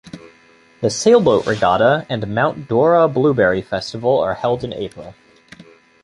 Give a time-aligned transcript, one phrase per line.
[0.81, 5.13] The Sailboat Regatta and Mount Dora Blueberry Festival are held in April.